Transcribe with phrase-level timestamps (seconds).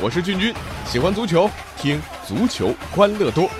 [0.00, 0.54] 我是俊君，
[0.86, 3.50] 喜欢足球，听足球欢乐多。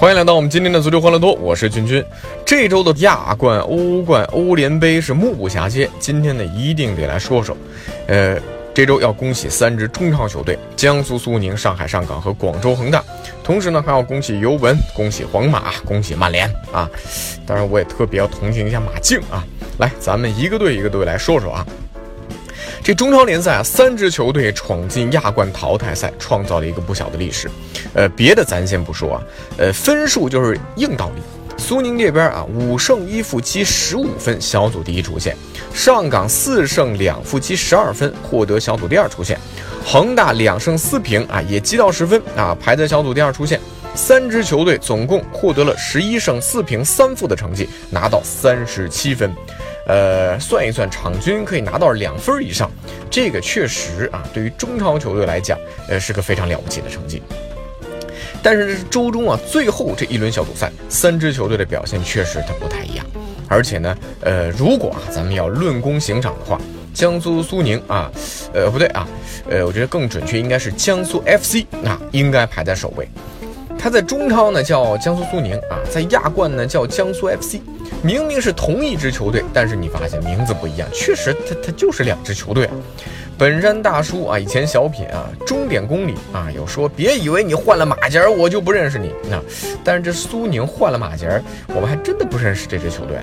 [0.00, 2.02] 欢迎来到我们今天的足球欢乐多，我是君君。
[2.42, 7.54] 这周的亚冠、欧冠、欧联杯是目不暇接，今天呢一定得来说说。
[8.06, 8.38] 呃，
[8.72, 13.04] 这周要恭喜三支中超球队：江苏苏宁、上海上港和广州恒大。
[13.44, 16.88] 同时呢，还要恭喜尤文，恭喜皇马，恭喜曼联啊！
[17.44, 19.44] 当然，我也特别要同情一下马竞啊。
[19.76, 21.66] 来，咱们一个队一个队来说说啊。
[22.82, 27.50] 这中超联赛啊，三支球队闯进亚冠淘汰赛，创造了一个不小的历史。
[27.92, 29.22] 呃，别的咱先不说啊，
[29.58, 31.22] 呃，分数就是硬道理。
[31.58, 35.34] 苏宁这边啊，五胜一负七，十五分，小组第一出线；
[35.74, 39.36] 上港四胜两负七，十二分，获得小组第二出线；
[39.84, 43.60] 恒大两胜四平啊，也积到十分啊，排在小组第二出线。
[43.94, 49.32] 三支球队总共获得了十一胜四平三负的成绩，拿到三十七分。
[49.86, 52.70] 呃，算一算，场均可以拿到两分以上，
[53.10, 57.20] 这个确实啊，对于中超球队来讲，呃，是个非常了不起的成绩。
[58.42, 63.04] 但是这是周中啊，最后这一轮小组赛，三支球队的表现确实它不太一样。
[63.48, 66.60] 而且呢，呃，如果啊，咱们要论功行赏的话，
[66.94, 68.10] 江苏苏宁啊，
[68.54, 69.08] 呃，不对啊，
[69.50, 73.08] 呃，我觉得更准确应该是江苏 FC，那应该排在首位。
[73.80, 77.60] 他在中超呢叫江苏苏宁啊，在亚冠呢叫江苏 FC。
[78.02, 82.68] 明明是同一支球队，但是你发现名字不一样，确实，他他就是两支球队。
[83.38, 89.14] 本山大叔啊，以前小品啊，终点公里啊，有说别以为你换了马甲我就不认识你。
[89.30, 89.42] 那，
[89.82, 91.26] 但是这苏宁换了马甲
[91.68, 93.16] 我们还真的不认识这支球队。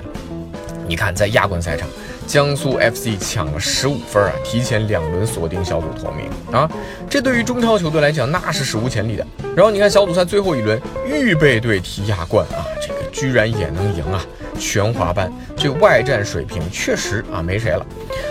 [0.88, 1.88] 你看，在亚冠赛场，
[2.28, 6.70] 江苏 FC 抢了十五分啊，提前两轮锁定小组头名啊，
[7.08, 9.26] 这对于中超球队来讲那是史无前例的。
[9.56, 14.22] 然后你看小组赛最后一轮，预备队踢亚冠啊，这个居然也能赢啊！
[14.60, 17.86] 全华班这外战水平确实啊没谁了，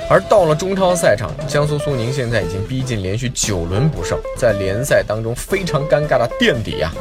[0.10, 6.94] 而到了中超赛场，江苏苏宁现在已经逼近连续九轮不胜，在联赛当中非常尴尬的垫底呀。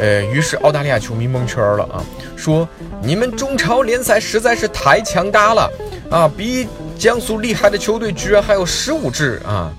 [0.00, 2.02] 呃，于是澳大利亚球迷蒙圈了啊，
[2.34, 2.68] 说
[3.00, 5.70] 你们中超联赛实在是太强大了
[6.14, 9.72] 啊，比江苏厉害的球队居然还有十五支啊！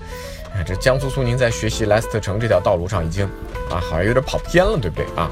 [0.66, 3.24] 这江苏苏宁在学习莱斯特城这条道路上已经
[3.70, 5.30] 啊好像有点跑偏了，对不对啊？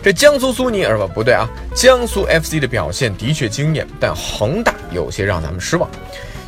[0.00, 5.90] 这江苏苏宁，呃不不对啊，江苏 FC 的表现的确惊艳，但恒大有些让咱们失望。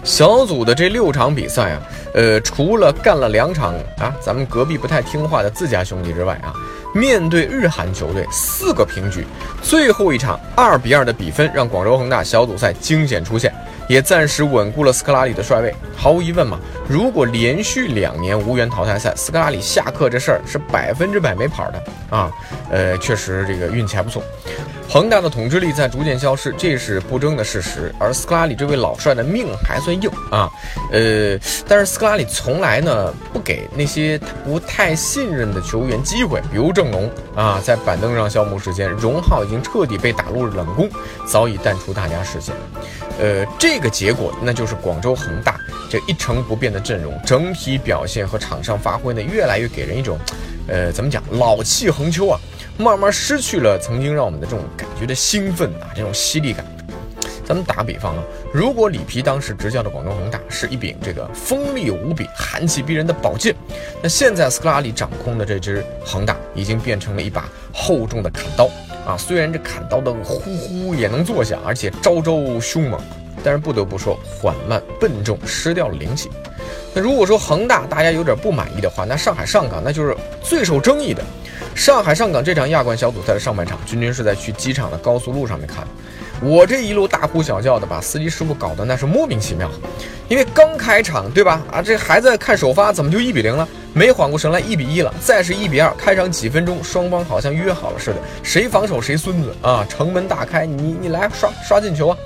[0.04, 1.82] 小组的这六场比赛啊，
[2.14, 6.54] 呃，除了干了两场啊，咱们隔壁不太听话的自家兄弟之外啊，
[6.94, 9.26] 面对日韩球队四个平局，
[9.62, 13.52] 最后一场二比二的比分让广州恒大小组赛惊险出现。
[13.88, 15.74] 也暂时稳固了斯科拉里的帅位。
[15.96, 16.58] 毫无疑问嘛，
[16.92, 22.30] 如果连续两年无缘淘汰赛，斯科拉里下课这事儿是百分之百没跑的啊。
[22.70, 24.22] 呃，确实这个运气还不错。
[24.90, 27.90] 恒大的统治力在逐渐消失，这是不争的事实。
[27.98, 30.50] 而斯科拉里这位老帅的命还算硬啊。
[30.92, 38.90] 呃，但是斯科拉里从来呢不给那些不太信任的球员机会，比如郑龙啊，在板凳上消磨时间。
[38.90, 40.90] 荣浩已经彻底被打入冷宫，
[41.26, 42.54] 早已淡出大家视线。
[43.18, 45.58] 呃，这个结果那就是广州恒大
[45.88, 50.18] 这一成不变的阵容，整体表现和场上发挥呢，越来越给人一种，
[50.68, 52.38] 呃，怎么讲，老气横秋啊，
[52.76, 56.64] 慢慢失去了曾经让我们的这种感觉的兴奋啊，这种犀利感。
[57.44, 58.22] 咱们打比方啊，
[58.52, 63.54] 如果里皮当时执教的广州恒大是一柄这个锋利无比、寒气逼人的宝剑，
[64.00, 68.70] 那现在斯科拉里掌控的这支恒大已经变成了一把厚重的砍刀。
[69.04, 73.00] 啊，虽然这砍刀的呼呼也能作响，而且招招凶猛，
[73.42, 76.30] 但是不得不说缓慢笨重，失掉了灵气。
[76.94, 81.22] 那如果说恒大大家有点不满意的话，那上海上港那就是最受争议的。
[81.74, 85.88] 上海上港这场亚冠小组赛的上半场，君君是在去机场的高速路上面看的。
[86.42, 89.70] 我这一路大呼小叫的，把司机师傅搞得那是莫名其妙。
[90.28, 91.62] 因为刚开场，对吧？
[91.70, 93.66] 啊，这还在看首发，怎么就一比零了？
[93.94, 95.90] 没缓过神来，一比一了，再是一比二。
[95.96, 99.86] 开场几分钟，双方好像约好了似的，谁防守谁孙子啊！
[99.88, 102.18] 城门大开，你你来刷刷进球啊！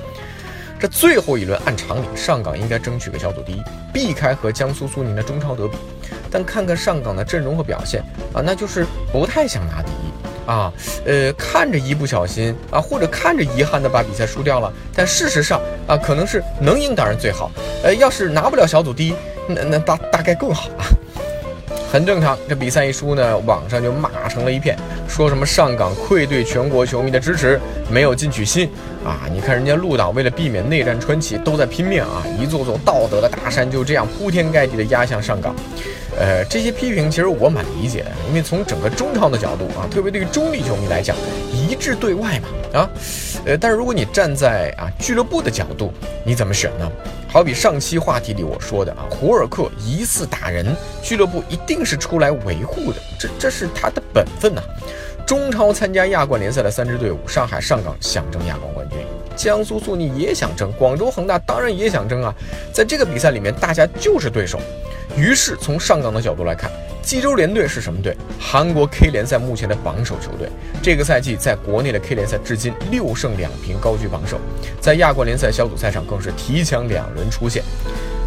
[0.79, 3.63] 这最后一轮，按常理，上港应该争取个小组第一，
[3.93, 5.77] 避开和江苏苏宁的中超德比。
[6.31, 8.03] 但看看上港的阵容和表现
[8.35, 10.73] 啊，那就是不太想拿第一啊。
[11.07, 17.51] 呃，看着一不小心啊，或者看着遗憾的把比赛输掉了，但事实上啊，可能是能赢当然最好。
[17.83, 19.15] 呃，要是拿不了小组第一，
[19.49, 20.85] 那那大大概更好啊。
[21.91, 24.77] 很正常，这比赛一输呢，网上就骂成了一片，
[25.09, 27.59] 说什么上港愧对全国球迷的支持，
[27.91, 28.69] 没有进取心
[29.05, 29.23] 啊！
[29.33, 32.23] 你看人家陆党为了避免内战川起，都在拼命啊！
[32.39, 35.55] 一座座道德的大山就这样铺天盖地的压向上港。
[36.19, 41.17] 呃，这些批评其实我蛮理解的，因为从整个中超的角度啊，特别对于中立球迷来讲，
[41.53, 42.91] 一致对外嘛啊。
[43.45, 45.93] 呃，但是如果你站在啊俱乐部的角度，
[46.25, 46.91] 你怎么选呢？
[47.29, 54.63] 好比上期话题里我说的啊，胡尔克疑似打人，俱乐部一定是出来维护的，这这是他的本分呐。
[55.27, 58.99] 中超参加亚冠联赛的三支队伍，上海上港想争亚冠冠军，
[59.35, 62.33] 江苏苏宁也想争，广州恒大当然也想争啊。
[62.73, 64.61] 在这个比赛里面，大家就是对手。
[65.17, 66.71] 于是从上港的角度来看，
[67.03, 68.15] 济州联队是什么队？
[68.39, 70.49] 韩国 K 联赛目前的榜首球队，
[70.83, 74.39] 这个赛季在国内的 K 联赛至今六胜两平，高居榜首，
[74.79, 77.63] 在亚冠联赛小组赛上更是提前两轮出线。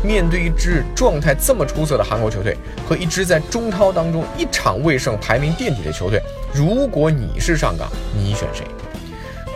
[0.01, 2.57] 面对一支状态这么出色的韩国球队，
[2.87, 6.21] 和一支在中超当中一场未胜、排名垫底的球队。
[6.53, 8.65] 如果你是上港，你选谁？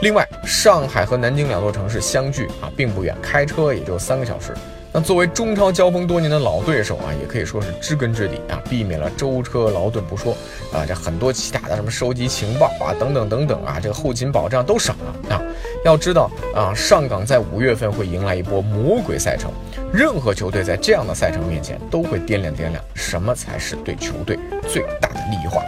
[0.02, 4.54] 另外，上海和南京两座城市相距啊并不远，开车也就三个小时。
[4.96, 10.38] 那作为中超交锋多年的老对手啊，也可以说是知根知底啊，避免了舟车劳顿不说
[10.72, 15.42] 啊，这很多其他的什么收集情报啊等等等等啊，这个后勤保障都省了啊。
[15.84, 19.52] 要知道啊，上港在五月份会迎来一波魔鬼赛程，
[19.94, 25.62] 任何球队在这样的赛程面前都会掂量掂量什么才是对球队最大的利益化。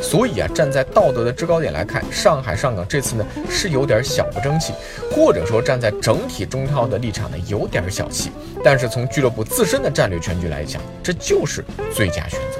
[0.00, 4.72] 所以啊，站在道德的制高点来看，上海上港这次呢是有点小不争气，
[5.12, 8.32] 或者说站在整体中超的立场呢有点小气。
[8.64, 11.64] 但是从俱乐部自身的战略全局来讲，这就是
[11.94, 12.58] 最佳选择。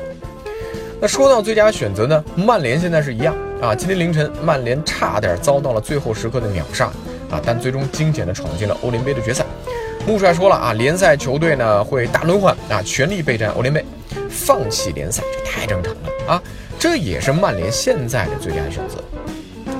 [1.00, 3.74] 那说到最佳选择呢，曼联现在是一样啊。
[3.74, 6.86] 今天凌晨，曼联差点遭到了最后时刻的秒杀
[7.30, 9.46] 啊，但最终惊险的闯进了欧联杯的决赛。
[10.06, 13.84] 穆帅说了啊，联赛球队呢会大轮换啊，全力备战欧联杯，
[14.28, 16.42] 放弃联赛这太正常了啊。
[16.78, 19.02] 这也是曼联现在的最佳选择。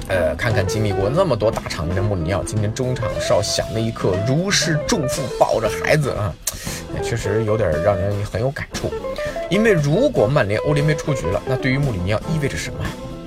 [0.09, 6.33] 呃，看看经历过那么多大场面的穆里尼奥，今天中场哨响那一刻如释重负，抱着孩子啊，
[6.95, 8.93] 也确实有点让人很有感触。
[9.51, 12.79] 因为如果曼联欧联杯出局了，那对于穆里尼奥意味着什么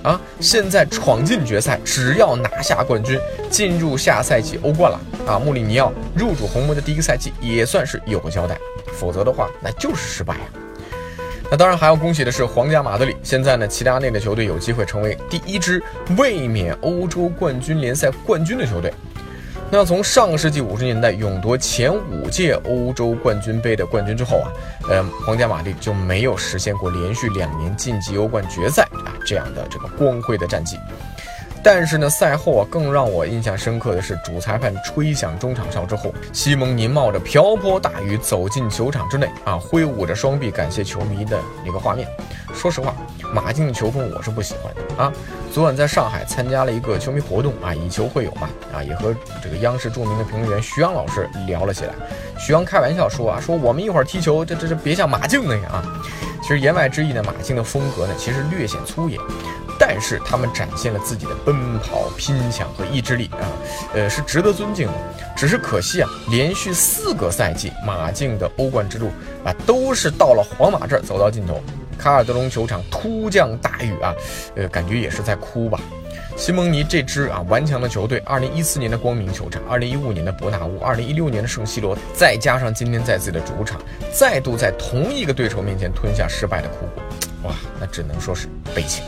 [0.06, 0.22] 啊？
[0.40, 3.20] 现在闯进决赛，只要拿下冠军，
[3.50, 5.40] 进入下赛季欧冠了啊！
[5.40, 8.56] 穆里尼奥入主红魔的第一个赛季也算是有个交代，
[8.94, 10.46] 否则的话那就是失败啊。
[11.50, 15.82] 那当然还要恭喜的是皇家马德里，现在呢，齐达内的球队有机会成为第一支
[16.18, 18.94] 卫冕欧洲冠军联赛冠军的球队。
[19.76, 24.48] 那从上世纪五十年代勇夺前五届欧洲冠军杯的冠军之后啊，
[24.90, 30.78] 呃，皇家马德就没有实现过连续两年晋级欧冠决赛啊这样的这个光辉的战绩。
[31.66, 42.08] 但是呢，赛后啊，更让我印象深刻的是，主裁判吹响中场哨之后，西蒙尼冒着瓢泼大雨走进球场之内啊，挥舞着双臂感谢球迷的那个画面。
[42.54, 42.96] 说实话，
[43.34, 45.12] 马竞的球风我是不喜欢的啊。
[45.52, 51.96] 昨晚在上海参加了一个球迷活动啊，以球会友嘛啊，也和这个央视著名的评论员徐阳老师聊了起来。
[52.38, 55.84] 徐阳开玩笑说啊，说我们一会儿踢球，这这这别像马竞那样啊。
[56.44, 59.18] 其实言外之意呢，马竞的风格呢，其实略显粗野。
[59.78, 63.46] 但是他们展现了自己的奔跑、拼抢和意志力啊，
[63.94, 64.94] 呃，是值得尊敬的。
[65.36, 69.10] 只是可惜啊，连续四个赛季马竞的欧冠之路
[69.44, 71.62] 啊，都是到了皇马这儿走到尽头。
[71.98, 74.14] 卡尔德隆球场突降大雨啊，
[74.56, 75.80] 呃，感觉也是在哭吧。
[76.38, 83.80] 西蒙尼这支啊顽强的球队，二零一四年的光明球场，二零一五年的伯纳乌，二零一六年的圣西罗，再加上今天在自己的主场，
[84.12, 89.04] 再度在同一个对手面前吞下失败的苦果，哇，那只能说是悲情。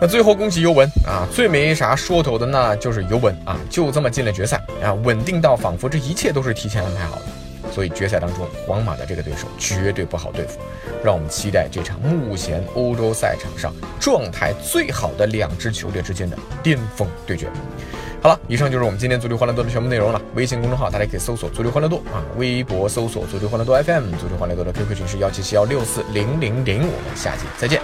[0.00, 7.22] 那最后恭喜尤文啊，最没啥说头的那就是尤文啊，就这么进了决赛啊，稳定到仿佛这一切都是提前安排好的。
[7.70, 10.58] 所以决赛当中，皇马的这个对手绝对不好对付，
[11.04, 17.46] 让我们期待这场目前欧洲赛场上状态最好的两支球队之间的巅峰对决。
[18.22, 20.20] 好了，以上就是我们今天足球欢乐多的全部内容了。
[20.34, 26.78] 微信公众号大家可以搜索“足球欢乐多”啊，微博搜索“足球欢乐多 FM”，足球欢乐多的 QQ 群是幺七七幺六四零零零。
[26.78, 27.80] 我们下期再见。